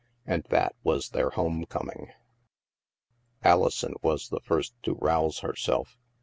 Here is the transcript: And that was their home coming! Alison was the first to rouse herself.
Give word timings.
And 0.25 0.43
that 0.49 0.73
was 0.83 1.09
their 1.09 1.29
home 1.29 1.63
coming! 1.67 2.11
Alison 3.43 3.93
was 4.01 4.29
the 4.29 4.39
first 4.43 4.73
to 4.81 4.95
rouse 4.95 5.41
herself. 5.41 5.95